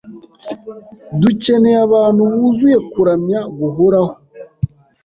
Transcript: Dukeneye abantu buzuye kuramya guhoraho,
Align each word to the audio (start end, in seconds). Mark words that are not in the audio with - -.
Dukeneye 1.21 1.77
abantu 1.87 2.21
buzuye 2.31 2.77
kuramya 2.91 3.39
guhoraho, 3.57 4.13